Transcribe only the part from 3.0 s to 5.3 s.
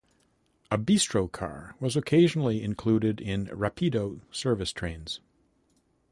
in "Rapido" service trains.